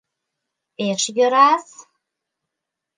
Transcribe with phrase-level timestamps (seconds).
[0.75, 1.67] Пеш йӧрас...